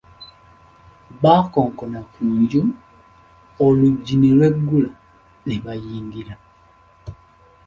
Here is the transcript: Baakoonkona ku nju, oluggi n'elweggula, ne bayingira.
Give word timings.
Baakoonkona 1.23 1.99
ku 2.13 2.21
nju, 2.39 2.61
oluggi 3.65 4.15
n'elweggula, 4.17 4.89
ne 5.45 5.55
bayingira. 5.63 6.33